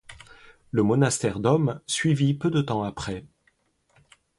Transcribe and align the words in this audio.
Le 0.71 0.81
monastère 0.81 1.39
d'hommes 1.39 1.79
suivit 1.85 2.33
peu 2.33 2.49
de 2.49 2.61
temps 2.63 2.81
après. 2.81 3.23